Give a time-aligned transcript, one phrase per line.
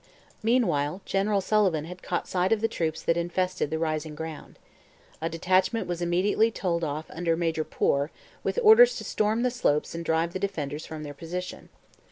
[0.41, 4.57] Meanwhile General Sullivan had caught sight of the troops that infested the rising ground.
[5.21, 8.09] A detachment was immediately told off under Major Poor
[8.43, 11.69] with orders to storm the slopes and drive the defenders from their position.